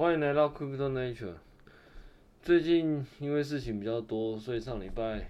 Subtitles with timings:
[0.00, 1.34] 欢迎来到 Crypto Nature。
[2.42, 5.28] 最近因为事情比较多，所以上礼拜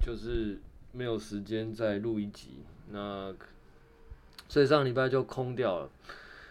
[0.00, 0.60] 就是
[0.92, 2.50] 没有时间再录一集，
[2.92, 3.34] 那
[4.48, 5.90] 所以上礼拜就空掉了。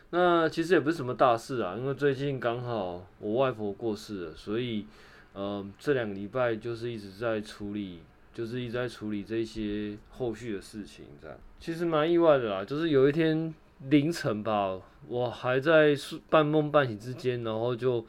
[0.10, 4.86] 那其实也不是什么大事啊，因为最近刚好我外婆过世了，所以
[5.32, 8.02] 呃这两个礼拜就是一直在处理，
[8.34, 13.56] 就是一直在处理这些后续的事情，这样其实蛮意外的啦，就是有一天。
[13.90, 15.96] 凌晨吧，我还在
[16.30, 18.04] 半梦半醒之间，然后就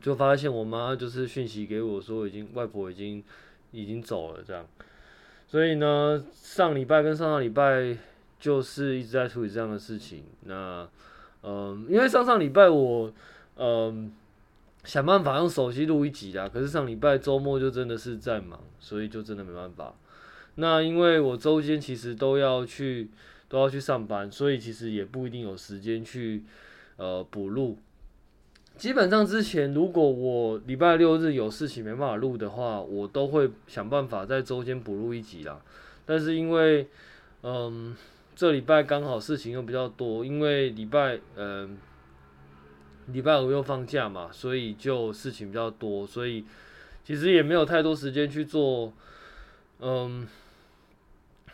[0.00, 3.22] 就发现我妈就是讯息给我说，已经外婆已经
[3.72, 4.66] 已经走了这样。
[5.46, 7.96] 所以呢，上礼拜跟上上礼拜
[8.38, 10.22] 就是一直在处理这样的事情。
[10.42, 10.88] 那
[11.42, 13.12] 嗯，因为上上礼拜我
[13.56, 14.12] 嗯
[14.84, 19.94] 想办法用手机录一集啦，可是上礼拜周末就真的是在忙，所以就真的没办法。
[20.54, 23.10] 那因为我周间其实都要去。
[23.48, 26.42] 都要去上班，所以其实也不一定有时间去
[26.96, 27.78] 呃补录。
[28.76, 35.60] 基本上之前如果我礼拜六日有事情没办法录的话，我都会想办法在周间补录一集啦。
[36.04, 36.88] 但是因为
[37.42, 37.94] 嗯
[38.34, 41.78] 这礼拜刚好事情又比较多，因为礼拜嗯
[43.06, 46.44] 礼拜五又放假嘛，所以就事情比较多，所以
[47.04, 48.92] 其实也没有太多时间去做
[49.80, 50.26] 嗯。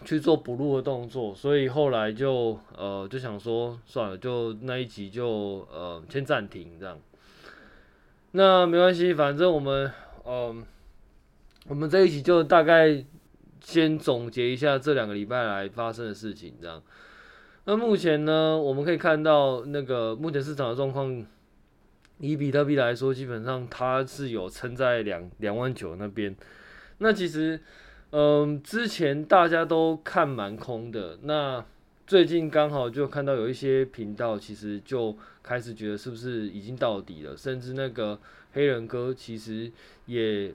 [0.03, 6.98] 去做补录的动作，所以后来就呃就想说算了，就那一集就呃先暂停这样。
[8.33, 9.92] 那没关系，反正我们
[10.25, 10.65] 嗯、
[11.69, 13.05] 我们这一集就大概
[13.61, 16.83] 先总结一下这两个礼拜来发生的事情这样。
[17.64, 21.27] 那目前呢，我们可以看到那个目前市场的状况，
[22.19, 26.35] 以比特币来说，基本上它是有撑在两两万九那边。
[26.98, 27.61] 那其实。
[28.12, 31.64] 嗯，之前大家都看蛮空的，那
[32.08, 38.19] 最近刚好就看到有一些频道，其实就开始觉得是不是已经到底了，甚至那个
[38.52, 39.70] 黑人哥其实
[40.06, 40.52] 也，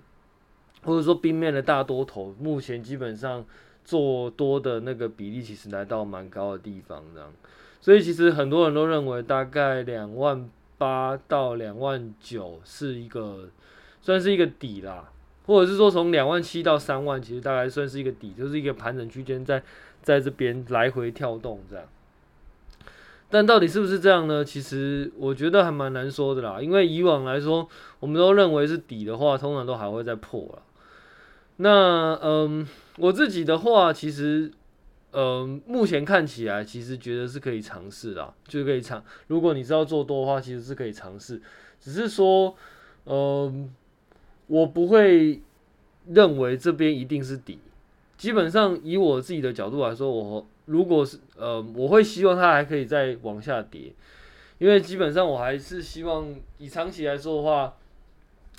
[0.83, 3.45] 或者说冰面的大多头，目前基本上
[3.85, 7.31] 做多的那个比例其实来到蛮高的地方，这样，
[7.79, 13.49] 所以其实很多人都认为大概两万八到两万九是一个
[14.01, 15.09] 算是一个底啦。
[15.45, 19.61] 或者是说从两万七到三万，其实大概算是一个底，就是一个盘整区间，在
[20.01, 21.85] 在这边来回跳动这样。
[23.29, 24.45] 但到底是不是这样呢？
[24.45, 26.61] 其实我觉得还蛮难说的啦。
[26.61, 27.67] 因为以往来说，
[27.99, 30.61] 我们都认为是底的话，通常都还会再破了。
[31.57, 32.67] 那嗯，
[32.97, 34.51] 我自己的话，其实
[35.11, 39.03] 嗯，目前看起来其实觉得是可以尝试的，就是可以尝。
[39.27, 41.41] 如果你是要做多的话，其实是可以尝试。
[41.79, 42.55] 只是说，
[43.05, 43.73] 嗯。
[44.47, 45.41] 我不会
[46.07, 47.59] 认为这边一定是底，
[48.17, 53.91] 基本上以我自己的角度来说，我如果是呃，我会希望它还可以再往下跌，
[54.59, 57.73] 因为基本上我还是希望以长期来说的话，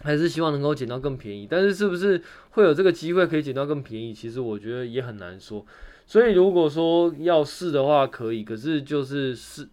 [0.02, 1.46] 还是希望能够捡到更便宜。
[1.48, 2.20] 但是是不是
[2.50, 4.12] 会有这个机会可以捡到更便宜？
[4.12, 5.64] 其实我觉得也很难说。
[6.04, 9.66] 所以如果说要试的话，可以，可是就是试，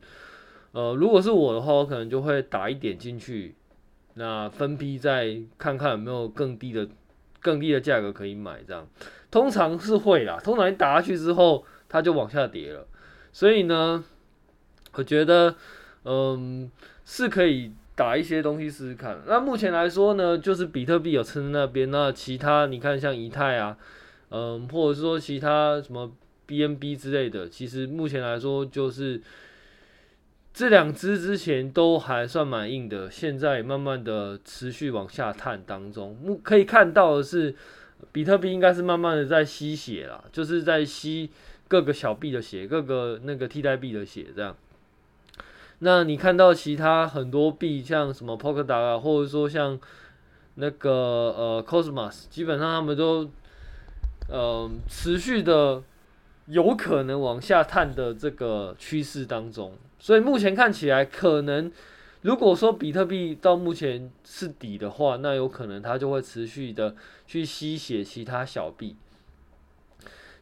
[0.72, 3.54] 呃，如果是我的话，我可能就会打一点进去。
[4.16, 6.88] 那分批再看看有没有更低的、
[7.42, 8.88] 更低的价格可以买，这样
[9.32, 10.40] 通常是会啦。
[10.44, 12.86] 通常你打下去之后，它就往下跌了。
[13.32, 14.04] 所以呢，
[14.94, 15.56] 我觉得，
[16.06, 16.70] 嗯，
[17.06, 19.20] 是可以打一些东西试试看。
[19.26, 23.78] 那目前来说呢，就是比特币有撑那边，那其他你看像以太啊，
[24.30, 26.12] 嗯，或者是说其他什么
[26.48, 29.22] BNB 之类的，其实目前来说就是。
[30.54, 37.56] 这两只之前都还算蛮硬的，现在慢慢的持续往下探当中，目可以看到的是，
[38.12, 41.32] 比特币应该是慢慢的在吸血了，就是在吸
[41.68, 44.56] 各个小币的血，各个那个替代币的血这样。
[45.80, 49.80] 那你看到其他很多币，像什么 Polkadot 啊，或者说像
[50.54, 53.28] 那个呃 Cosmos，基本上他们都
[54.30, 55.82] 呃持续的
[56.48, 59.78] 有可能往下探的这个趋势当中。
[60.00, 61.72] 所以目前看起来，可能
[62.22, 66.96] 如果说比特币到目前是底的话，那有可能它就会持续的
[67.26, 68.96] 去吸血其他小币。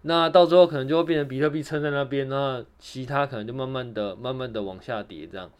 [0.03, 5.51] 那到最后可能就会变成比特币撑在那边，那其他可能就慢慢的、慢慢的往下跌这样。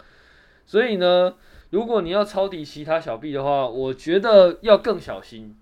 [0.66, 1.36] 所以呢，
[1.70, 5.56] 如果你要抄底其他小币的话，我觉得要更小心。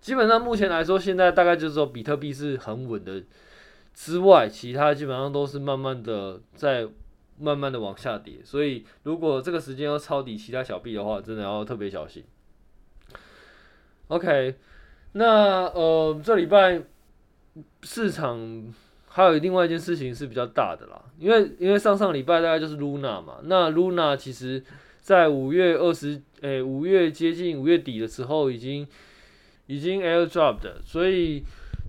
[0.00, 3.22] 基本上目前来说，现在大概就是说比特币是很稳的
[3.94, 6.88] 之外，其他基本上都是慢慢的在。
[7.36, 12.22] 慢慢的往下跌，所以如果这个时间要抄底其他小币的话，真的要特别小心。
[14.06, 14.54] OK，
[15.14, 16.80] 那呃这礼拜
[17.82, 18.72] 市场
[19.08, 24.62] 还有另外一件事情是比较大的啦，因为因为上上礼拜大概就是 Luna 嘛，那 Luna 其实
[25.00, 28.86] 在五月二十，诶，五月接近五月底的时候已经
[29.66, 31.42] 已经 airdrop 的，所以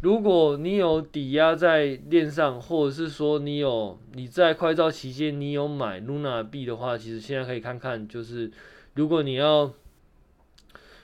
[0.05, 8.51] 如果你有抵押在链上，或者是说你有你在快照期间你有买 Luna 币的话，其实现在可以看看，就是
[8.93, 9.73] 如果你要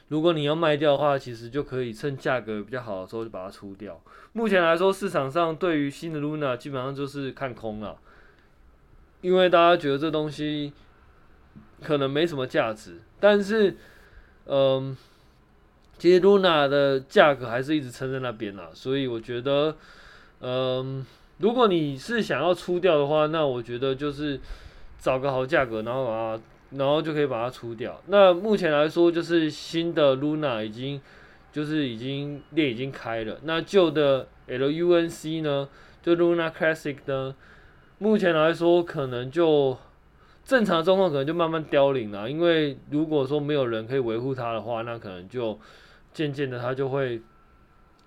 [0.09, 3.99] 如果你要卖掉的话，其实就可以趁价格比较好的时候就把它出掉。
[4.33, 7.97] 目前来说，市场上对于新的 Luna 基本上就是看空了，
[9.21, 10.73] 因为大家觉得这东西。
[11.81, 13.75] 可能没什么价值，但是，
[14.45, 14.95] 嗯，
[16.01, 19.75] 其实 Luna 的价格还是一直撑在那边啦，所以我觉得，
[20.39, 21.05] 嗯，
[21.37, 24.39] 如果你是想要出掉的话，那我觉得就是
[24.97, 28.01] 找个好价格，然后把它，然后就可以把它出掉。
[28.07, 30.99] 那目前来说，就是新的 Luna 已经
[31.53, 35.69] 就是已经链已经开了，那旧的 LUNC 呢，
[36.01, 37.35] 就 Luna Classic 呢，
[37.99, 39.77] 目前来说可能就。
[40.43, 45.57] 正常状况可能就慢慢凋零了，因为如果说没有人可以维护它的话，那可能就
[46.13, 47.21] 渐渐的它就会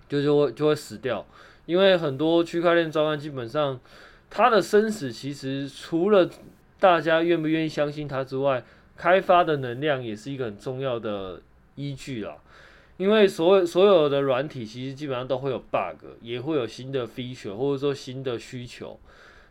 [0.08, 1.26] 就就会就会死掉。
[1.66, 3.80] 因为很多区块链专案基本上
[4.28, 6.28] 它的生死其实除了
[6.78, 8.62] 大家愿不愿意相信它之外，
[8.96, 11.40] 开发的能量也是一个很重要的
[11.76, 12.36] 依据啦。
[12.96, 18.98] 因为所有所有的软体其实基本上都会有 bug，也会有新的 feature 或者说新的需求。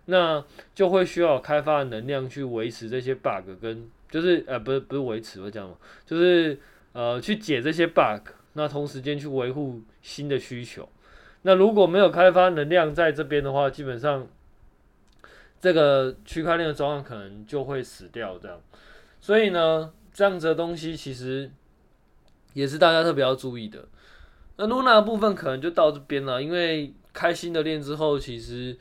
[0.05, 0.43] 那
[0.75, 5.75] 就会需要开发的能量去维持这些 bug，跟就是呃不是不是维持，我讲吗，
[6.05, 6.59] 就是
[6.91, 10.87] 呃去解这些 bug，那同时间去维护新的需求。
[11.43, 14.27] 那如果没有开发能量在这边的话，基本上
[15.59, 18.59] 这个区块链的状况可能就会死掉这样。
[19.19, 21.51] 所以呢，这样子的东西其实
[22.53, 23.85] 也是大家特别要注意的。
[24.57, 28.77] 那 Luna 的部分可能就到这边了，因为开新的链之后，其实。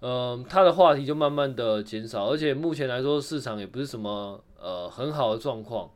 [0.00, 5.90] 嗯，它的话题就慢慢的减少，而且目前来说市场也不是什么呃很好的状况，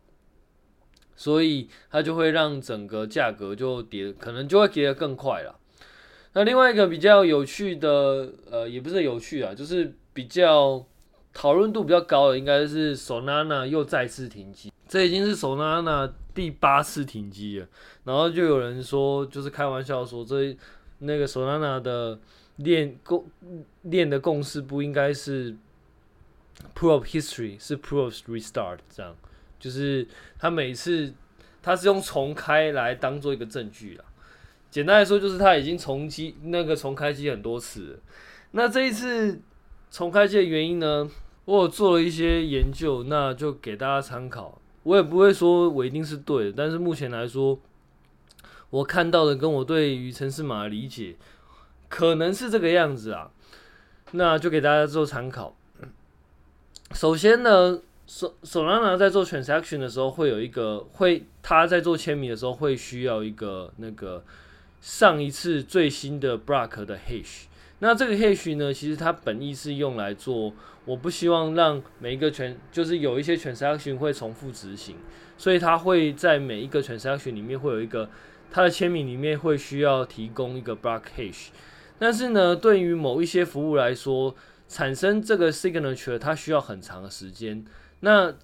[1.16, 5.58] 所以它就会让整个价格就跌，可能就会跌得更快了。
[6.32, 10.84] 那另外一个比较有趣的，呃，也不是有趣啊，就是比较
[11.32, 17.66] 讨论度比较高的，应该是 Solana 又再次停机，这已经是 Solana 第八次停机了。
[18.04, 20.56] 然后就有人说，就是开玩笑说，这
[20.98, 22.18] 那个 Solana 的。
[22.56, 23.24] 链共
[23.80, 25.56] 链的共识不应该是
[26.76, 29.16] proof of history，是 proof of restart，这样
[29.62, 30.04] 就是
[30.40, 31.14] 他每次
[31.62, 34.04] 他是用重开来当做一个证据啊。
[34.68, 38.00] 简单来说，就是他已经重机那个重开机很多次。
[38.50, 39.40] 那这一次
[39.88, 41.08] 重开机的原因呢，
[41.44, 44.60] 我有做了一些研究，那就给大家参考。
[44.82, 47.60] 我也不会说我一定是对的，但是目前来说，
[48.70, 51.14] 我看到的跟我对于程式码的理解。
[51.88, 53.30] 可能是这个样子啊，
[54.12, 55.54] 那就给大家做参考。
[56.94, 57.82] 首先呢
[58.42, 64.22] ，Solana 在做 transaction 的时候，会有一个会，他在做签名的时候会需要一个那个
[64.80, 67.44] 上一次最新的 block 的 hash。
[67.78, 70.52] 那这个 hash 呢，其实它本意是用来做，
[70.84, 74.96] 我不希望让每一个全，就是有一些 transaction 会重复执行，
[75.38, 78.10] 所以它会在每一个 transaction 里面会有一个，
[78.50, 81.46] 它的签名里面会需要提供一个 block hash。
[81.98, 84.34] 但是呢，对于某一些服务来说，
[84.68, 87.64] 产生这个 signature 它需要很长的时间。
[88.04, 88.34] 那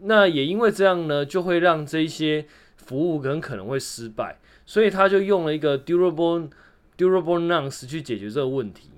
[0.00, 4.38] 那也因为这样呢，就会让这些服务很可能会失败。
[4.64, 6.48] 所以他就用了一个 durable
[6.96, 8.90] durable nonce 去解决这个问题。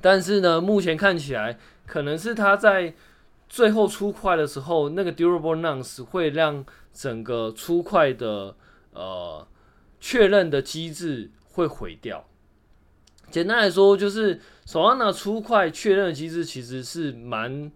[0.00, 2.94] 但是呢，目前看起来可能是他在
[3.48, 8.54] 最后出块的时候，那个 durable nonce 会让整个出块的
[8.92, 9.46] 呃
[9.98, 12.26] 确认的机制会毁掉。
[13.30, 17.72] 简单来说，就是 Solana 出块确认的机制其实是蛮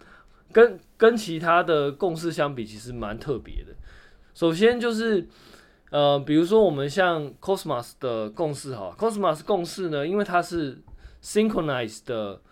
[0.52, 3.72] 跟跟其他的共识相比，其实蛮特别的。
[4.34, 5.26] 首先就是
[5.90, 10.78] 呃，比如说我们像 Cosmos 的共识哈，Cosmos 共识呢，因为它是
[11.22, 12.42] synchronized 的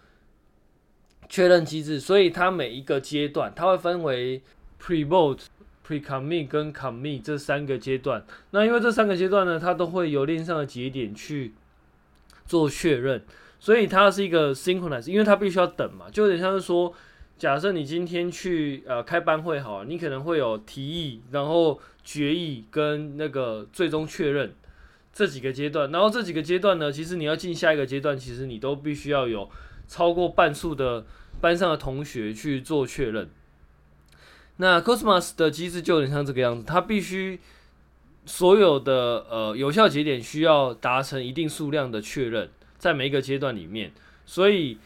[1.29, 4.43] 确认机制，所以它每一个阶段它会分为
[4.83, 5.43] pre-vote、
[5.87, 8.25] pre-commit 跟 commit 这三个阶段。
[8.53, 11.53] 那因为这三个阶段呢，它都会有链上的节点去。
[12.47, 13.23] 做确认，
[13.61, 16.91] 所以它是一个 synchronize，因为它必须要等嘛，就有点像是说，
[17.39, 24.53] 假设你今天去呃开班会好，你可能会有提议，然后决议跟那个最终确认
[25.13, 29.49] 这几个阶段，然后这几个阶段呢，其实你要进下一个阶段，其实你都必须要有
[29.87, 31.07] 超过半数的
[31.41, 33.31] 班上的同学去做确认。
[34.57, 37.39] 那 Cosmos 的机制就有点像这个样子，它必须。
[38.27, 43.91] 所有的呃有效节点需要达成一定数量的确认，在每一个阶段里面。
[44.27, 44.77] 所以，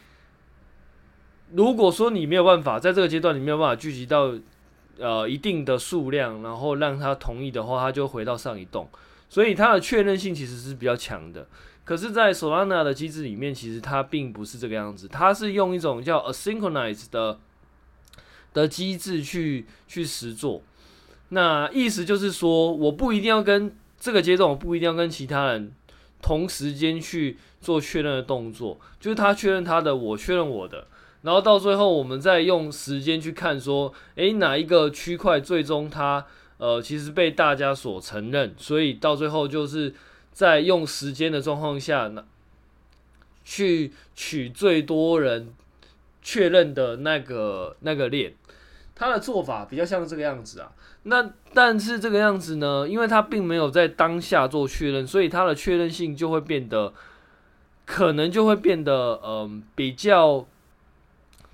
[1.55, 4.33] 如果说你没有办法在这个阶段你没有办法聚集到
[4.97, 8.87] 呃一定的数量，然后让他同意的话，他就回到上一栋。
[9.29, 11.47] 所以它的确认性其实是比较强的。
[11.83, 17.39] 可是，在 Solana 的机制里面，其实它并不是这个样子，它是用一种叫 Asynchronous 的
[18.53, 20.61] 的机制去去实做。
[21.29, 25.73] 那意思就是说，我不一定要跟这个阶段，我不一定要跟其他人
[26.21, 30.85] 同时间去做确认的动作，就是他确认他的，我确认我的，
[31.23, 36.25] 然后到最后我们再用时间去看说，诶，哪一个区块最终它
[36.57, 39.93] 呃其实被大家所承认，所以到最后就是
[40.31, 42.23] 在用时间的状况下，那
[43.43, 45.53] 去取最多人
[46.21, 48.33] 确认的那个那个链，
[48.95, 50.71] 他的做法比较像这个样子啊。
[51.03, 56.93] 那但是这个样子呢，因为它并没有在当下做确认，所以它的确认性就会变得，
[57.85, 60.45] 可能就会变得嗯、比较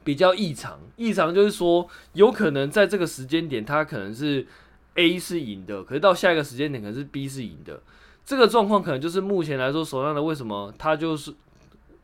[0.10, 0.80] 比较异常。
[0.96, 4.48] 异常就是说，有可能在这个时间点，它可能是
[4.96, 7.80] A 是赢的，可是到下一个时间点可能是 B 是赢的。
[8.26, 11.32] 这个状况可能就是目前来说手上的为什么它就是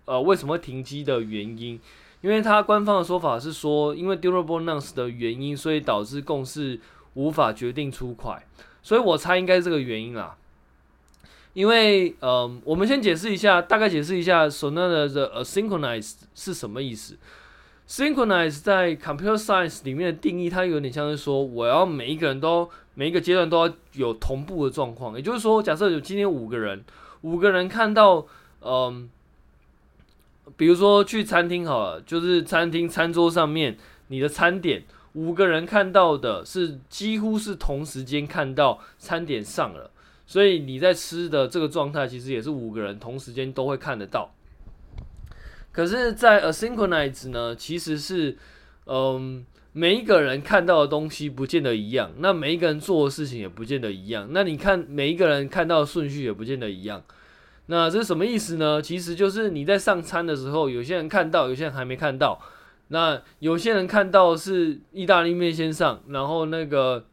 [0.05, 1.79] 呃为什么会停机的原因，
[2.21, 6.79] 因为它官方的说法是说，因为 Durable Nounce 的原因，所以导致共识。
[7.15, 8.45] 无法决定出块，
[8.83, 10.35] 所以我猜应该是这个原因啦。
[11.53, 17.17] 因为，嗯、我们先解释一下，大概解释一下 Solana 的 Asynchronous 是什么意思。
[17.87, 25.15] Synchronize 在 Computer Science 里面的定义，它有点像是说，我要每一个人都每一个阶段都要有同步的状况。
[25.15, 26.83] 也就是说，假设有今天五个人，
[27.21, 28.25] 五个人看到，
[28.61, 29.07] 嗯、
[30.57, 33.77] 比如说去餐厅好了，就是餐厅餐桌上面
[34.07, 34.83] 你的餐点。
[35.13, 39.89] 五个人看到的是几乎是同时间看到餐点上了，
[40.27, 44.29] 所以你在吃的这个状态其实也是五个人同时间都会看得到。
[45.75, 48.37] 可是，在 Asynchronous 呢，其实是，
[48.85, 57.03] 嗯，每一个人看到的东西不见得一样，那每一个人做的事情也不见得一样，那你看每一个人看到的顺序也不见得一样。
[57.65, 58.81] 那这是什么意思呢？
[58.81, 62.41] 其实就是你在上餐的时候，有些人看到，有些人还没看到。
[62.87, 67.05] 那有些人看到是意大利面先上，然后那个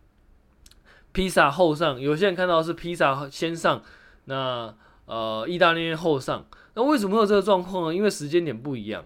[1.10, 3.82] 披萨后上；有些人看到是披萨先上，
[4.26, 4.72] 那
[5.06, 6.46] 呃意大利面后上。
[6.74, 7.94] 那为什么会有这个状况呢？
[7.94, 9.04] 因为时间点不一样。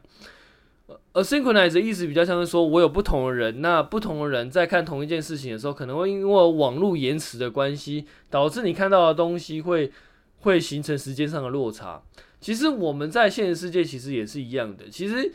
[1.15, 9.93] Asynchronous 的意思比较像是说，我有不同的人，那不同的人在看同一件事情的时候，可能会因为网络延迟的关系，导致你看到的东西会
[10.41, 12.03] 会形成时间上的落差。
[12.41, 14.89] 其实我们在现实世界其实也是一样的。
[14.89, 15.33] 其实。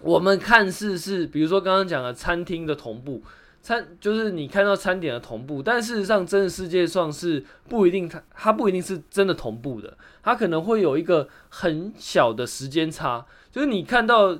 [0.00, 3.20] 我们看似是，比如说刚刚讲的餐厅的同步，
[3.60, 14.38] 餐就是你看到餐点的同步，但事实上真的世界上是不一定，它它不一定是真的同步的，它可能会有一个很小的时间差，就是你看到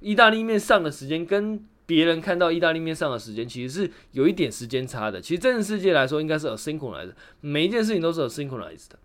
[0.00, 5.20] 意大利面上的时间跟别人看到意大利面上的时间其实是有一点时间差的。
[5.20, 8.98] 其实真实世界来说应该是 asynchronous 的，每一件事情都是 asynchronous 的。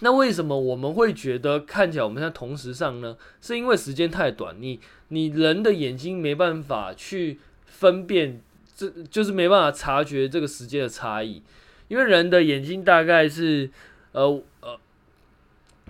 [0.00, 3.16] 那为什么我们会觉得看起来我们在同时上呢？
[3.40, 7.38] 是因为时间太短，你你人的眼睛没办法去
[7.78, 8.40] 分辨，
[8.74, 11.42] 这就是没办法察觉这个时间的差异。
[11.88, 13.70] 因为人的眼睛大概是
[14.12, 14.78] 呃呃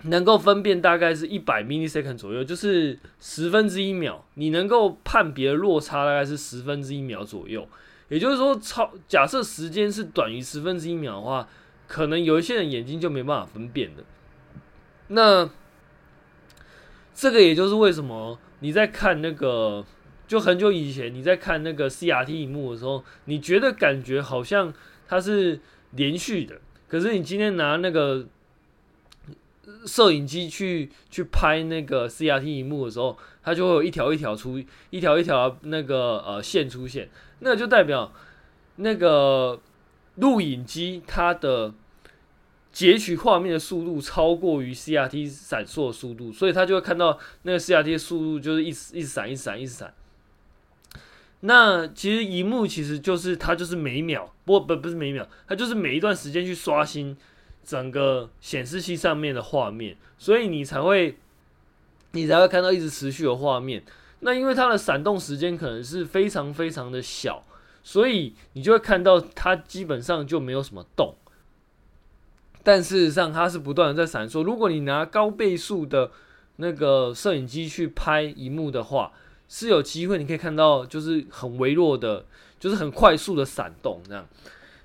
[0.03, 4.25] 能够分辨大概是一百 millisecond 左右，就是十分之一秒。
[4.33, 7.67] 你能够判别落差大概是十分之一秒左右。
[8.09, 11.47] 也就是说，超假设时间是短于十分之一秒的话。
[11.87, 14.03] 可能有一些人眼睛就没办法分辨的，
[15.09, 15.47] 那
[17.13, 19.85] 这个也就是为什么你在看那个，
[20.27, 24.73] 就很久以前你在看那个 CRT 荧幕的时候，你觉得感觉好像
[25.07, 25.59] 它是
[25.91, 28.25] 连续的，可是你今天拿那个
[29.85, 38.11] 摄影机去去拍那个 CRT 荧幕的时候，它就会有一条一条出一条一条那个呃线出现，那就代表
[38.77, 39.61] 那个。
[40.17, 41.73] 录影机它的
[42.71, 49.93] 截取画面的速度超过于 CRT 闪烁的速度，所以它就会看到那个 CRT 速度就是一一闪一闪一闪。
[51.45, 57.15] 那其实荧幕其实就是它就是每秒，不不不是每秒，它就是每一段时间去刷新
[57.63, 61.17] 整个显示器上面的画面，所以你才会
[62.11, 63.83] 你才会看到一直持续的画面。
[64.21, 67.43] 那因为它的闪动时间可能是非常非常的小。
[67.87, 71.13] 所以你就会看到它基本上就没有什么动，
[72.63, 74.41] 但事实上它是不断的在闪烁。
[74.41, 76.09] 如果你拿高倍数的
[76.55, 79.11] 那个摄影机去拍荧幕的话，
[79.47, 82.25] 是有机会你可以看到就是很微弱的，
[82.59, 84.27] 就是很快速的闪动这样。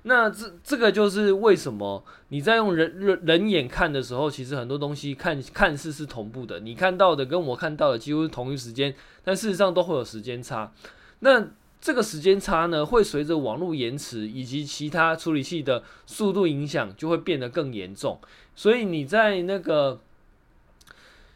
[0.03, 10.71] 那这这个就是为什么你在用人人人眼看的时候，其实很多东西看看似是同步的，你看到的跟我看到的几乎是同一时间，但事实上都会有时间差。
[11.19, 11.49] 那
[11.79, 18.19] 这个时间差呢，会随着网络延迟以及其他处理器的速度影响，就会变得更严重。
[18.55, 19.99] 所以你在那个，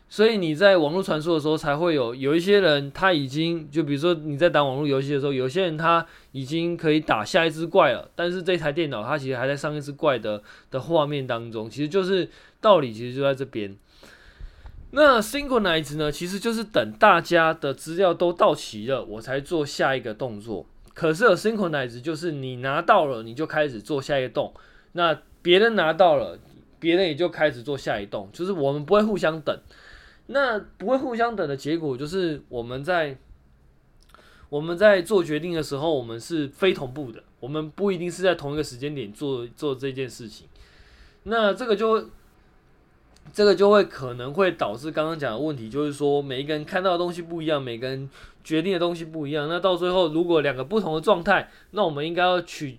[0.08, 12.30] 所以你在网络传输的时候，才会有有一些人他已经，就比如说你在打网络游戏的时候，有些人他已经可以打下一只怪了，但是这台电脑它其实还在上一只怪的的画面当中，其实就是
[12.62, 13.76] 道理，其实就在这边。
[14.92, 20.66] 那 synchronize 呢，其实就是等大家的资料都到齐了，我才做下一个动作。
[20.94, 24.54] 可是 synchronize 就是你拿到了，你就开始做下一个动。
[24.94, 26.40] 那别人拿到了，
[26.80, 29.60] 别人也就开始做下一动，就是我们不会互相等。
[30.28, 33.18] 那不会互相等的结果就是我们在
[34.50, 40.48] 我们在做决定的时候，我们是非同步的，我们不一定是在同一个时间点做做这件事情。
[41.24, 42.10] 那这个就。
[43.34, 48.08] 这个就会可能会导致刚刚讲的问题，就是说每一个人看到的东西不一样，每个人
[48.44, 49.50] 决定的东西不一样。
[49.50, 52.78] 那到最后，如果两个不同的状态，那我们应该要取，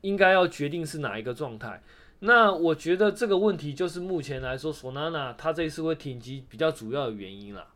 [0.00, 1.80] 应该要决定是哪一个状态。
[2.20, 7.68] 那我觉得这个问题就是目前来说索纳纳他这一次会停机比较主要的原因啦。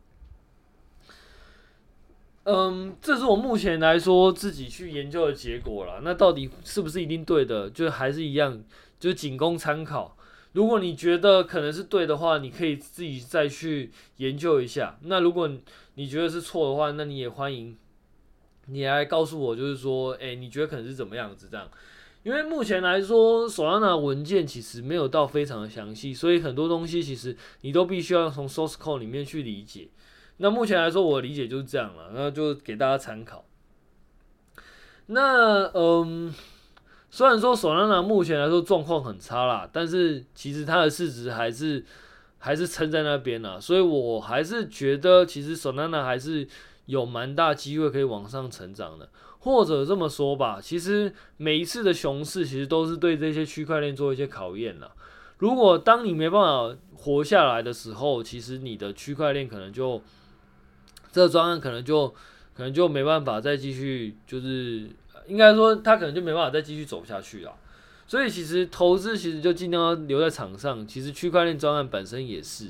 [2.45, 6.01] 嗯，这是我目前来说自己去研究的结果啦。
[6.03, 7.69] 那到底是不是一定对的？
[7.69, 8.61] 就还是一样，
[8.99, 10.17] 就仅供参考。
[10.51, 14.99] 如果你觉得可能是对的话，你可以自己再去研究一下。
[15.03, 15.49] 那如果
[15.95, 17.77] 你觉得是错的话，那你也欢迎
[18.65, 21.69] 你来告诉我，就是说，诶，你觉得可能是怎么样子这样？
[22.23, 29.89] 因为目前来说，Solana 文件其实没有到非常的详细，所以很多东西其实你都必须要从 source code 里面去理解。
[30.37, 33.45] 那目前来说，我理解就是这样了，那就给大家参考。
[35.07, 36.33] 那嗯。
[37.15, 41.85] 虽然说 Solana 目前来说状况很差啦，但是其实它的市值还是
[42.39, 46.47] 还是撑在那边啦，所以我还是觉得其实 Solana 还是
[46.85, 49.09] 有蛮大机会可以往上成长的，
[49.39, 54.91] 或者这么说吧，其实每一次的熊市其实都是对这些区块链做一些考验了。
[55.37, 60.01] 如果当你没办法活下来的时候，其实你的区块链可能就
[61.11, 62.07] 这个专案可能就
[62.53, 64.89] 可能就没办法再继续就是。
[65.25, 67.55] 应该说，他可能就没办法再继续走下去了。
[68.05, 70.85] 所以，其实投资其实就尽量要留在场上。
[70.85, 72.65] 其实，区块链专案本身也是，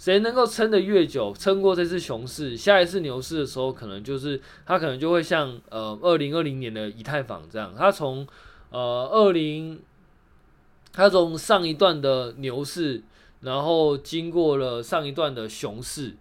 [0.00, 8.26] 谁能够撑得越久，撑过这次熊市，下一次牛市的时候，可能就是他可能就会像呃二零二零年的以太坊这样，他从
[8.70, 9.78] 呃二零，
[10.90, 13.02] 他从上一段的牛市，
[13.42, 16.16] 然后经过了上一段的熊市。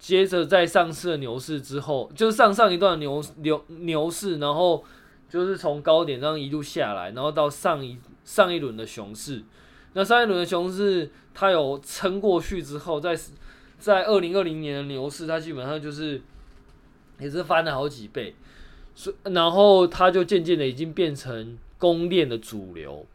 [0.00, 4.82] 接着在上次的牛市之后，就是上上一段牛牛牛市，然后
[5.30, 9.44] 就是从高点上一路下来，然后到上一上一轮的熊市。
[9.94, 13.18] 那上一轮的熊市，它有撑过去之后，在
[13.78, 16.20] 在二零二零年的牛市，它基本上就是
[17.18, 18.34] 也是翻了好几倍，
[18.94, 23.06] 所然后它就渐渐的已经变成公链的主流。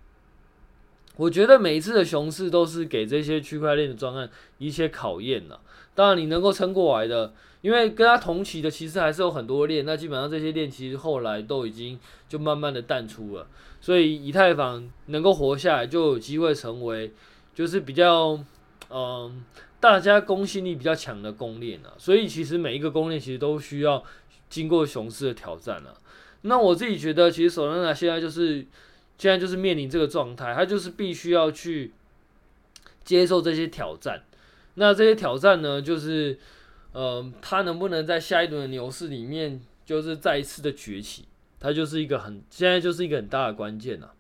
[1.16, 5.60] 我觉得每一次的熊市都是给这些区块链的专案一些考验了。
[5.94, 13.46] 当然，你能够撑过来的，因为跟它同期的其实还是有很多链，那基本上这些链其实后来都已经就慢慢的淡出了，
[13.82, 17.12] 所以以太坊能够活下来，就有机会成为
[17.54, 18.40] 就是比较
[18.90, 19.44] 嗯
[19.82, 21.94] 大家公信力比较强的公链了。
[21.98, 24.02] 所以其实每一个公链其实都需要
[24.50, 25.94] 经过熊市的挑战了。
[26.44, 28.66] 那我自己觉得，其实 Solana 现在就是
[29.20, 31.92] 现在就是面临这个状态，它就是必须要去
[33.04, 34.24] 接受这些挑战。
[34.76, 36.40] 那这些挑战呢，就是，
[36.94, 41.26] 呃，它能不能在下一轮的牛市里面，就是再一次的崛起，
[41.60, 44.14] 它就是一个很，现在就是一个很大的关键了。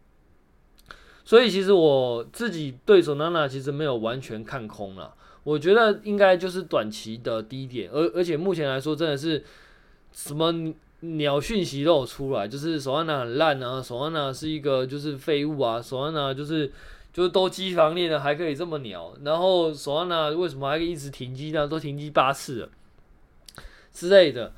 [1.23, 9.41] 所以其实我自己对手娜娜其实没有完全看空了，我觉得应该就是短期的低点，而而且目前来说真的是
[10.11, 16.71] 什么鸟讯息都有出来，就是 Solana 很烂啊，Solana 是一个就是废物啊，Solana 就是。
[17.11, 21.67] 就是都机房练了，还可以这么鸟，然后 Solana 为什么还一直停机呢？
[21.67, 22.69] 都停机八次了
[23.91, 24.53] 之类的。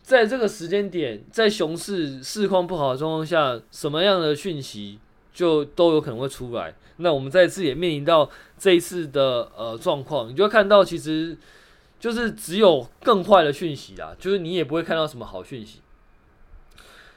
[0.00, 5.00] 在这个时间点，在熊市市况不好的状况下，什么样的讯息
[5.32, 6.72] 就都有可能会出来。
[6.98, 11.36] 那我们再次也面临到这一次的呃状况，你就会看到其实
[12.04, 15.80] 就是只有更坏的讯息啦，就是你也不会看到什么好讯息。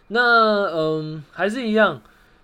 [0.08, 2.02] 那嗯，还是一样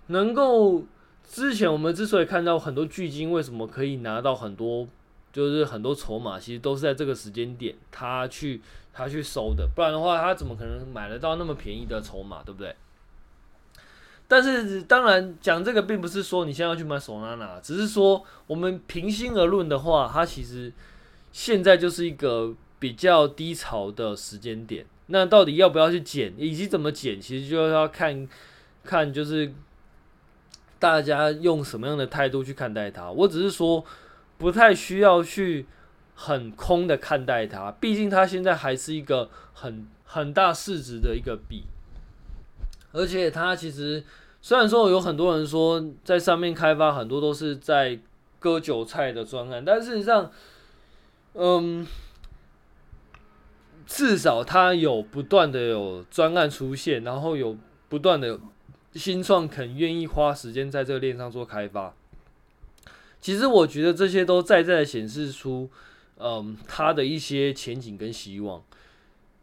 [0.08, 0.84] 能够。
[1.26, 4.86] 之前我们之所以看到很多巨鲸，为什么可以拿到很多，
[5.32, 8.60] 就是很多筹码，其实都是在这个时间点他去
[8.92, 12.76] 他去收的，不然的话他怎么可能买得到那么便宜的筹码，对不对？
[14.28, 20.70] 但是当然讲这个并不是说你现在要去买 Solana，只是说我们平心而论的话，它其实
[21.34, 28.28] 现在就是一个比较低潮的时间点，那到底要不要去减，以及怎么减，其实就要看
[28.84, 29.52] 看就是
[30.78, 33.10] 大家用什么样的态度去看待它。
[33.10, 33.84] 我只是说，
[34.38, 35.66] 不太需要去
[36.14, 41.64] 很空的看待它，毕竟它现在还是一个很很大市值的一个币，
[42.92, 44.04] 而且它其实
[44.40, 47.98] 虽然说有很多人说在上面开发很多都是在
[48.38, 50.30] 割韭菜的专案，但事实上，
[51.34, 51.86] 嗯。
[53.86, 57.54] 至少它有不断的有专案出现，然后有
[57.90, 58.40] 不断的
[58.94, 61.94] 新创肯愿意花时间在这个链上做开发。
[63.20, 65.70] 其实我觉得这些都在在显示出，
[66.16, 68.64] 嗯，它的一些前景跟希望。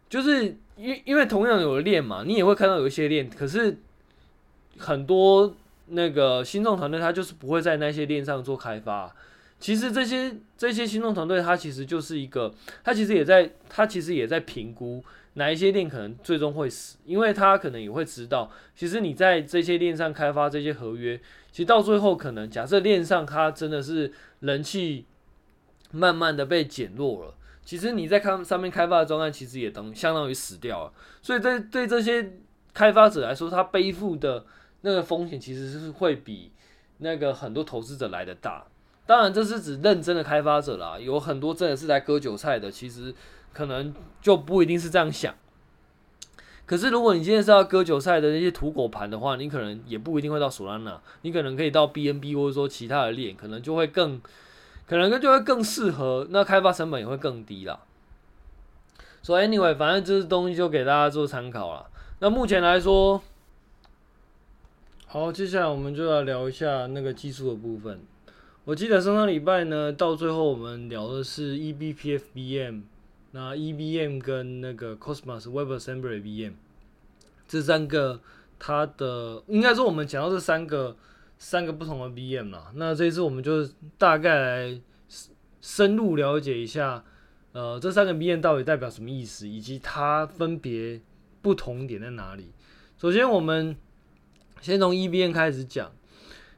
[0.10, 3.78] 就是因因为同样有链嘛，你也会看到有一些链，可是
[4.80, 9.16] 很多那个新创团队他就是不会在那些链上做开发。
[9.62, 12.52] 其实这些这些新创团队，他其实就是一个，
[12.84, 15.02] 他其实也在，他其实也在评估
[15.36, 21.16] 哪一些链可能最终会死，因为他可能也会知道，其实你在这些链上开发这些合约，
[21.52, 25.06] 其实到最后可能假设链上它真的是人气
[25.92, 32.34] 慢慢的被减弱了，其实你在看上面开发的专案，其实也等相当于死掉了，所以在对这些
[32.74, 34.44] 开发者来说，他背负的
[34.82, 36.52] 那个风险其实是会比
[36.98, 38.66] 那个很多投资者来的大。
[39.12, 43.14] 当然，这是指认真的开发者啦，有很多真的是来割韭菜的，其实
[43.52, 45.36] 可能就不一定是这样想。
[46.66, 54.22] 可是，如果你今天是要割韭菜的那些土狗盘的话，你可能也不一定会到索拉纳，你可能可以到 BNB 或者说其他的链，可能就会更，
[54.88, 57.82] 可能就会更适合，那开发成本也会更低啦。
[59.22, 61.90] 所以，anyway，反正这些东西就给大家做参考了。
[62.20, 63.22] 那目前来说，
[65.06, 68.00] 好，接下来我们就来聊一下那个技术的部分。
[68.64, 72.84] 我记得上上礼拜呢，到最后我们聊的是 eBPF VM，
[73.32, 76.54] 那 EBM 跟那个 Cosmos WebAssembly VM
[77.48, 78.22] 这三个，
[78.60, 80.96] 它的应该说我们讲到这三个
[81.40, 82.72] 三个不同的 VM 啦。
[82.76, 84.82] 那这一次我们就大概来
[85.60, 87.04] 深入了解一下，
[87.54, 91.02] 呃，这三个 VM 到底代表什么意思，以及它分别
[91.42, 92.52] 不同点在哪里。
[93.00, 93.76] 首先，我们
[94.62, 95.92] 先从 EBM 开始讲。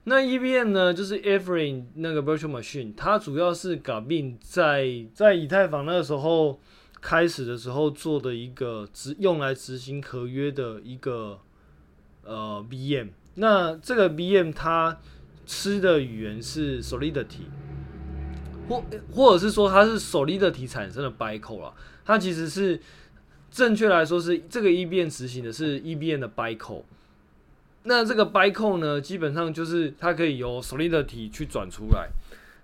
[0.06, 6.60] 那 EVM 呢，就是 Ethereum 那个 Virtual Machine，它主要是 Gavin 在在以太坊那个时候
[7.00, 11.40] 开始的时候做的一个执用来执行合约的一个
[12.26, 13.12] 呃 VM。
[13.36, 15.00] 那这个 VM 它
[15.46, 17.48] 吃的语言是 Solidity，
[18.68, 21.74] 或或者是说它是 Solidity 产生的 Bytecode 啦。
[22.04, 22.78] 它其实是
[23.50, 26.84] 正确来说是这个 EVM 执行的是 EVM 的 Bytecode。
[27.86, 32.10] 那这个 b y c o 呢，基本上就是它可以由 Solidity 去转出来。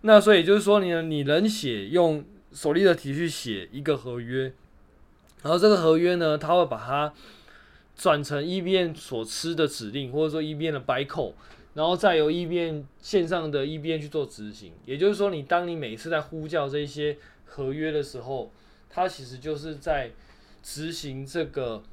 [0.01, 4.53] 那所以就是说，你你能写用 Solidity 去写一个合约，
[5.43, 7.13] 然后这个合约呢，它会把它
[7.97, 11.33] 转成 EVM 所吃的指令，或者说 EVM 的 b y c o
[11.73, 14.71] 然后再由 EVM 线上的 EVM 去做执行。
[14.85, 18.51] 也就是说，你当你每次在呼叫这些合约的时候，
[18.89, 20.11] 它其实就是在
[20.63, 21.83] 执行这个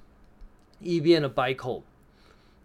[0.80, 1.82] EVM 的 b y c o。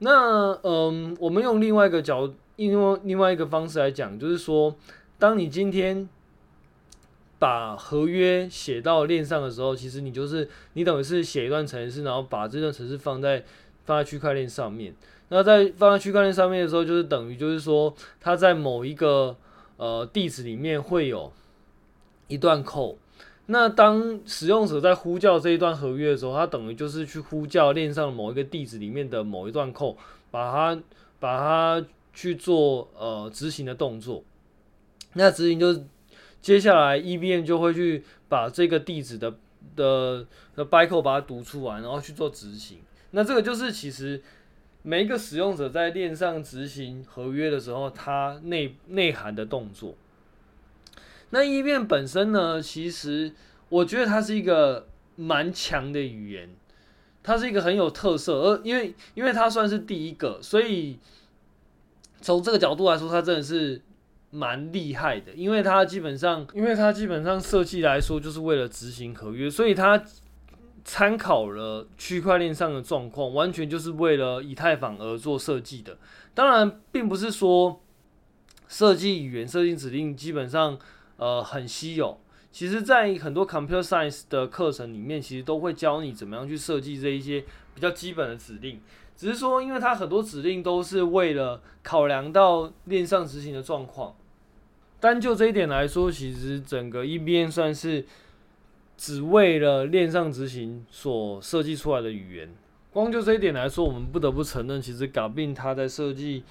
[0.03, 4.75] 那嗯，我们用另外一个角，用另外一个方式来讲，就是说，
[5.19, 6.09] 当你今天
[7.37, 13.43] 把合约写到链上的时候，其实你就是你等于是写一段程式，然后把这段程式放在
[13.85, 14.95] 放在区块链上面。
[15.29, 19.37] 那在放在区块链上面的时候，就是等于就是说，它在某一个
[19.77, 21.31] 呃地址里面会有
[22.27, 22.95] 一段 code。
[23.51, 29.97] 那当使用者在呼叫这一段合约的时候，他等于就是去呼叫链上某一个地址里面的某一段扣
[30.31, 30.81] 把它
[31.19, 34.23] 把它去做呃执行的动作。
[35.15, 35.83] 那执行就是
[36.41, 39.33] 接下来 EVM 就会去把这个地址的
[39.75, 42.79] 的的 bytecode 把它读出来，然后去做执行。
[43.11, 44.21] 那这个就是其实
[44.81, 49.95] 每一个使用者在链上执行合约的时候，它内内涵的动作。
[51.33, 53.33] 那 EVM 本身呢，其实
[53.69, 56.49] 我觉得它是一个蛮强的语言，
[57.23, 60.99] 它是一个很有特色，而因为因为它算是第一个，所以
[62.19, 63.81] 从这个角度来说，它真的是
[64.29, 65.31] 蛮厉害的。
[65.33, 70.03] 因为它基本上，因为它基本上设计来说就是为了执行合约，所以它
[70.83, 75.97] 参考了区块链上的状况，完全就是为了以太坊而做设计的。
[76.33, 77.81] 当然，并不是说
[78.67, 80.77] 设计语言、设计指令基本上。
[81.21, 82.17] 呃，很稀有。
[82.51, 88.81] 其实，在很多 computer science 的课程里面，其实都会教你怎么样去设计这一些比较基本的指令。
[89.15, 94.15] 只是说，因为它很多指令都是为了考量到链上执行的状况。
[94.99, 98.03] 单就这一点来说，其实整个 EVM 算是
[98.97, 102.49] 只为了链上执行所设计出来的语言。
[102.91, 106.43] 光就这一点来说，我们不得不承认，其实 Garbin 它在设计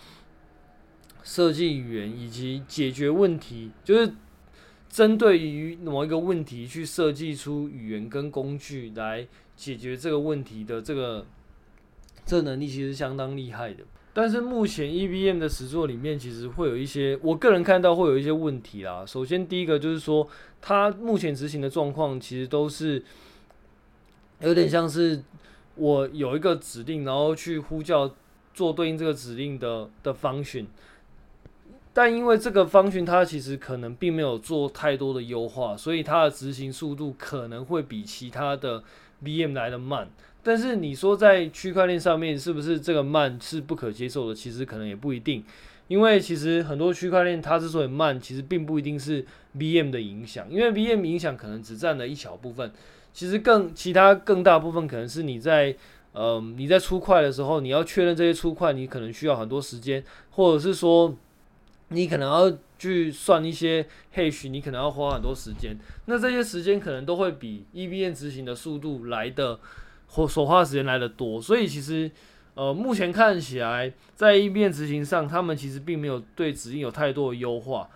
[1.24, 4.14] 设计语言以及解决问题，就是
[4.90, 9.26] 针对于某一个问题去设计出语言跟工具来
[9.56, 11.24] 解决这个问题的这个
[12.26, 13.84] 这个能力，其实相当厉害的。
[14.12, 19.06] 但是目前 EVM 的实作里面，其实会有一些，我个人看到会有一些问题啦。
[19.06, 20.28] 首先，第一个就是说，
[20.60, 23.00] 它目前执行的状况其实都是
[24.40, 25.22] 有点像是
[25.76, 28.12] 我有一个指令，然后去呼叫
[28.52, 30.66] 做对应这个指令的的 function。
[31.92, 38.82] 但因为这个 function 它其实可能并没有做太多的优化，所以它的执行速度可能会比其他的
[39.24, 40.08] VM 来得慢。
[40.42, 44.34] 但是你说在区块链上面是不是这个慢是不可接受的？
[44.34, 45.44] 其实可能也不一定，
[45.88, 49.26] 因为其实很多区块链它之所以慢，其实并不一定是
[49.58, 52.72] VM 的影响，因为 VM 影响可能只占了一小部分，
[53.12, 55.76] 其实更其他更大部分可能是你在
[56.12, 61.14] 呃你在出块的时候，你要确认这些出块，你可能需要很多时间，或者是说
[61.90, 69.60] 你可能要去算一些，H 你可能要花很多时间，那这些时间可能都会比 EVM 执行的速度来的。
[70.12, 72.10] 或所花的时间来的多，所以其实，
[72.54, 77.88] 呃，目前看起来在 EVM 执行上，他们其实并没有对指令有太多的优化，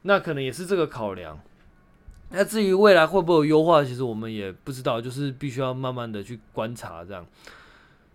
[0.00, 1.38] 那可能也是这个考量。
[2.30, 7.26] 那至于未来会不会有优化，其实我们也不知道，就是必须要慢慢的去观察这样。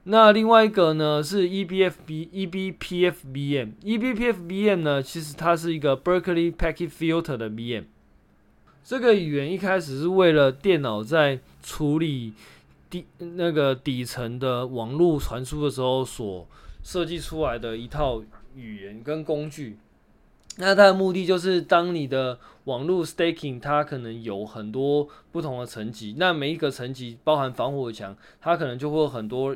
[0.04, 7.86] 那另外一个呢是 ebfb ebpfbm ebpfbm 呢，其实它是一个 Berkeley Packet Filter 的 VM。
[8.84, 12.34] 这个语言一开始是为了电脑在处理。
[12.90, 16.48] 底那个底层的网络传输的时候所
[16.84, 18.22] 设计出来的一套
[18.56, 19.80] 语言跟工具，
[20.58, 29.56] 那它的目的就是当你的网络 staking 它可能有很多不同的层级，那每一个层级包含防火墙，它可能就会有很多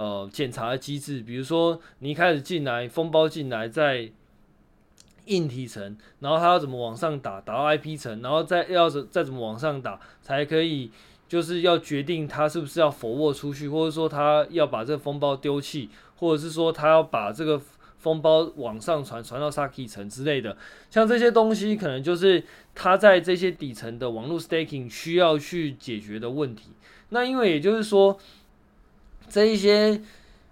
[0.00, 4.10] 呃检查的机制，比如说你一开始进来封包进来在
[5.26, 10.90] 硬体层，然后它要怎么往上打，打到 IP 层，然后再要再怎么往上打才可以。
[11.30, 17.62] 就是要决定他是不是要 flop 出去，或者说他要把这个封包丢弃，或者是说他要把这个
[17.98, 20.56] 封包往上传，传到 Saki 层之类的。
[20.90, 22.42] 像这些东西，可能就是
[22.74, 26.72] 他在这些底层的网络 staking 需要去解决的问题。
[27.10, 28.18] 那因为也就是说，
[29.30, 30.02] 这一些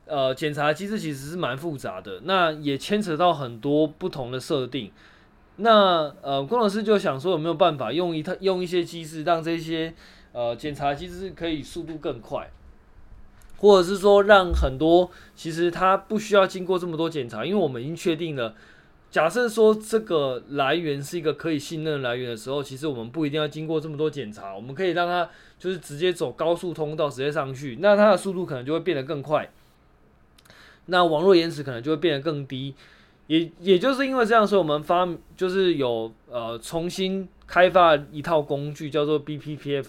[0.07, 4.91] 呃检查机制其实是蛮复杂的，那也牵扯到很多不同的设定。
[5.57, 9.93] 那呃，工程师就想说有没有办法用一套用一些机制让这些。
[10.31, 12.49] 呃，检查其实是可以速度更快，
[13.57, 18.55] 或者是说让很多其实它不需要经过这么多检查，因为我们已经确定了。
[19.11, 29.51] 假设说这个来源是一个可以信任的来源的时候，其实我们不一定要经过这么多检查，我们可以让它就是直接走高速通道直接上去，那它的速度可能就会变得更快，
[30.87, 32.75] 那网络延迟可能就会变得更低。
[33.29, 39.87] 也也就是因为这样，所以我们发就是有呃重新开发一套工具叫做 BPPF。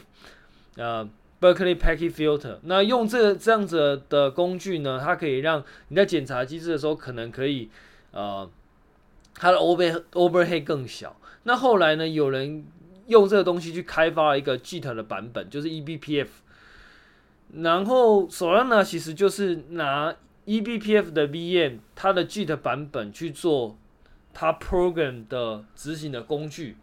[0.76, 1.08] 呃
[1.42, 7.70] ，Berkeley Packet Filter，那用这这样子的工具呢，它可以让你在检查机制的时候，可能可以
[8.12, 8.50] 呃，
[9.40, 11.16] 它的 over overhead 更小。
[11.44, 12.66] 那后来呢，有人
[13.08, 16.28] 用这个东西去开发了一个 JIT 的版本，就是 eBPF。
[17.56, 20.14] 然后 Solana 其实就是拿
[20.46, 23.78] eBPF 的 VM，它的 JIT 版本去做
[24.34, 26.76] 它 program 的执行的工具。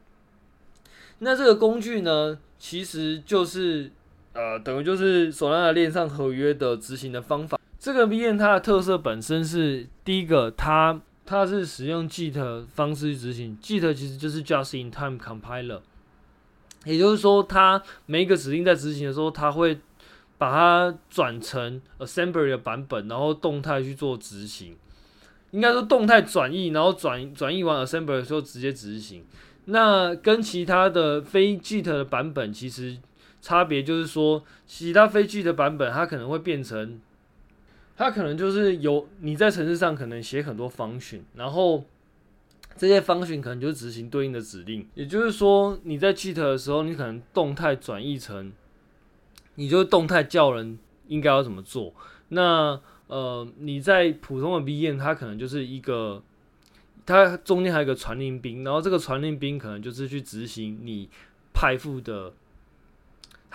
[1.19, 3.92] 那这个工具呢，其实就是
[4.33, 7.61] 呃，等于就是索拉纳链上合约的执行的方法。
[7.79, 13.59] 这个 VM 它的特色本身是第一个，它它是使用 JIT 方式去执行。
[13.61, 15.81] JIT 其实就是 Just in Time Compiler，
[16.85, 19.81] 也就是说，它每一个指令在执行的时候，它会
[20.39, 24.77] 把它转成 Assembly 的版本，然后动态去做执行。
[25.51, 29.25] 应该说动态转译，然后转转译完 Assembly 的时候直接执行。
[29.67, 32.99] 那跟其他的非 JIT 的版本其实
[33.41, 37.01] 差别就是说，其他非 JIT 的版本它可能会变成，
[37.97, 41.85] 它可能就是有你在程式上可能写很多 function，然后
[42.77, 44.87] 这些 function 可能就是执行对应的指令。
[44.95, 48.53] 也就是说，你在 JIT 的时候，你可能动态转译成，
[49.55, 50.79] 你就动态叫人
[51.09, 51.95] 应该要怎么做。
[52.29, 56.23] 那呃，你在普通的 VM，它可能就是一个。
[57.09, 61.09] 它中间还有一个传令兵，然后这个传令兵可能就是去执行你
[61.55, 62.33] 派付的，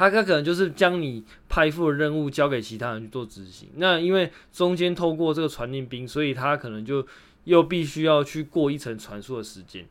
[0.01, 3.69] 他他可能就是将你派付的任务交给其他人去做执行。
[3.75, 7.05] 那因为中间透过这个传令兵，所以他可能就
[7.43, 9.85] 又必须要去过一层传输的时间。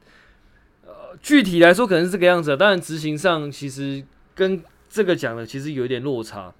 [0.85, 6.53] 呃，具体来说可能是这个样子，当然执行上其实跟这个讲的其实有一点落差。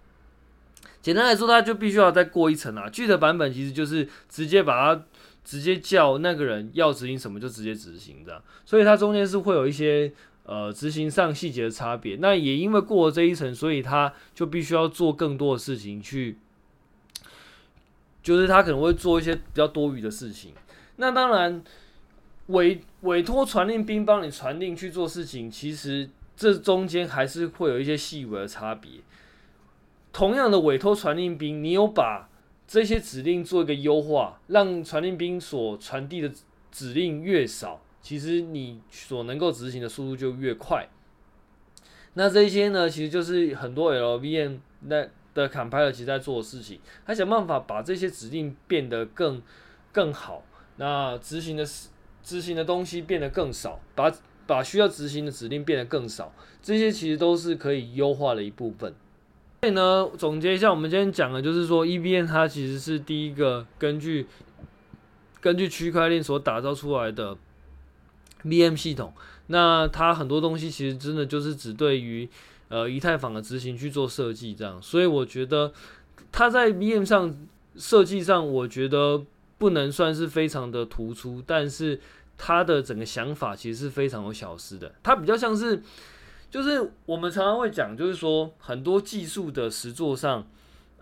[1.03, 2.89] 简单来说，他就必须要再过一层啊。
[2.89, 5.03] 具体的版本其实就是直接把它
[5.43, 10.13] 直接叫那个人要执行什么就直接执行这样，所以它中间是会有一些
[10.51, 12.17] 呃执行上细节的差别。
[12.17, 16.37] 那也因为过了这一层，所以他就必须要做更多的事情去，
[18.23, 20.53] 就是他可能会做一些比较多余的事情。
[20.97, 21.63] 那当然。
[22.51, 28.91] 委委托传令兵帮你传令去做事情，其实这中间还是会有一些细微的差别。
[30.13, 32.29] 同样的委托传令兵，你有把
[32.67, 36.33] 这些指令做一个优化，让传令兵所传递的
[36.73, 40.89] 指令越少，其实你所能够执行的速度就越快。
[42.15, 49.41] 那这些呢，其实就是很多 LVM 那的 compiler 其实在做的事情，他想办法把这些指令变得更
[49.93, 50.43] 更好，
[50.77, 51.65] 那执行的
[52.23, 54.13] 执行的东西变得更少，把
[54.47, 58.93] 把需要执行的指令变得更少，这些其实都是可以优化的一部分。
[59.63, 64.27] 所以呢，总结一下，我们今天讲的就是说，EVM 它其实是第一个根据
[65.41, 67.37] 根据区块链所打造出来的
[68.45, 69.13] VM 系统。
[69.47, 72.29] 那它很多东西其实真的就是只对于
[72.69, 74.81] 呃以太坊的执行去做设计这样。
[74.81, 75.73] 所以我觉得
[76.31, 77.35] 它在 VM 上
[77.77, 79.25] 设计上，我觉得。
[79.61, 82.01] 不能算是非常的突出，但是
[82.39, 84.91] 它的整个想法其实是非常有巧思的。
[85.03, 85.83] 它比较像是，
[86.51, 90.49] 就是我们常常会讲，就是说很多技术的实作上，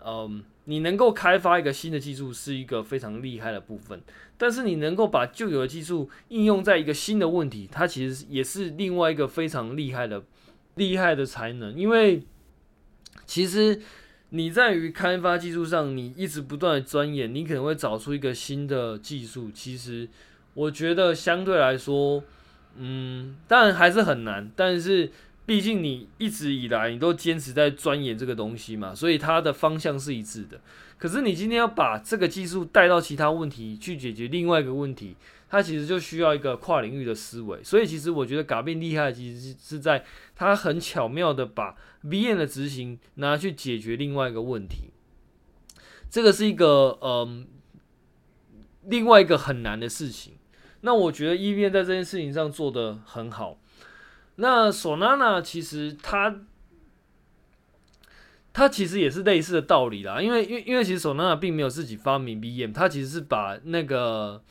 [0.05, 3.99] 嗯，你能够开发一个新的技术是一个非常厉害的部分，
[4.37, 10.23] 但是你能够把旧有的技术应用在一个新的问题，它其实也是另外一个非常厉害的
[10.75, 12.23] 厉害的才能，因为
[13.25, 13.81] 其实。
[14.31, 19.49] 你在于开发技术上，你一直不断的钻研，你可能会找出一个新的技术。
[19.51, 20.07] 其实，
[20.53, 22.23] 我觉得相对来说，
[22.75, 24.51] 嗯，当然还是很难。
[24.55, 25.11] 但是，
[25.49, 30.61] 毕竟你一直以来你都坚持在钻研这个东西嘛，所以它的方向是一致的。
[30.99, 35.15] 可是，你今天要把这个技术带到其他问题去解决另外一个问题。
[35.49, 44.91] 它其实就需要一个跨领域的思维，所以其实我觉得嘎变厉害，其实是在它很巧妙的把 v n 的执行拿去解决另外一个问题。
[46.11, 47.47] 这个是一个嗯，
[48.83, 50.33] 另外一个很难的事情。
[50.81, 53.57] 那我觉得 EVM 在这件事情上做得很好。
[54.39, 56.41] 那索纳纳其实它
[58.51, 64.41] 它其实也是类似的道理啦，因为因因为其实索纳纳并没有自己发明 VM，它其实是把那个。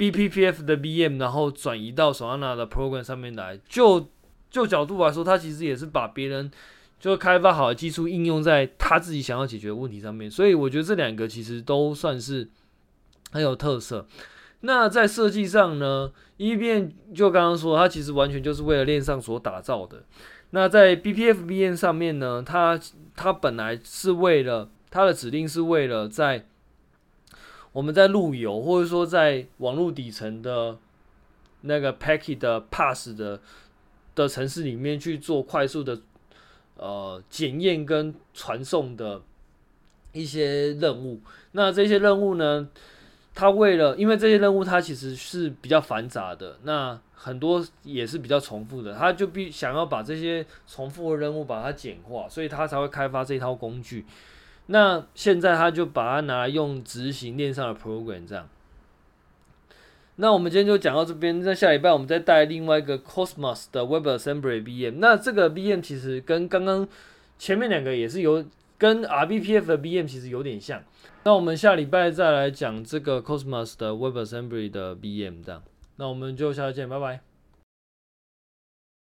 [0.00, 3.60] BPPF 的 VM，然后转移到索纳纳的 program 上面来。
[3.68, 4.08] 就
[4.50, 6.50] 就角度来说，它其实也是把别人
[6.98, 10.30] 就开发好的技术应用在他自己想要解决的问题上面。
[10.30, 12.48] 所以我觉得这两个其实都算是
[13.30, 14.06] 很有特色。
[14.60, 20.04] 那在设计上呢，EVM 就刚刚说，它其实完全就是为了链上所打造的。
[20.50, 22.78] 那在 bpfbn 上面呢，它
[23.14, 26.46] 它本来是为了它的指令是为了在
[27.72, 30.76] 我们在路由，或者说在网络底层的
[31.60, 33.40] 那个 packet 的 pass 的
[34.14, 36.00] 的城市里面去做快速的
[36.76, 39.22] 呃检验跟传送的
[40.12, 41.20] 一些任务。
[41.52, 42.68] 那这些任务呢，
[43.34, 54.04] 他为了因为这些任务它其实是比较繁杂的，那很多也是比较重复的，他就必想要把这些重复的任务把它简化，所以他才会开发这套工具。
[54.66, 58.48] 那现在他就把它拿来用执行链上的 program 这样。
[60.16, 64.96] 那我们今天就讲到这边，那下礼拜我们再带另外一个 Cosmos 的 WebAssembly VM。
[64.98, 66.86] 那这个 VM 其实跟刚刚
[67.38, 68.44] 前面两个也是有
[68.80, 70.82] 跟 RBPF 的 BM 其实有点像。
[71.24, 75.62] 那我们下礼拜再来讲这个 Cosmos 的 WebAssembly 的 BM 这样。
[75.96, 77.29] 那我们就下次见，拜拜。